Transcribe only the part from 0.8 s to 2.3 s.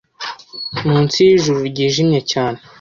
munsi y'ijuru ryijimye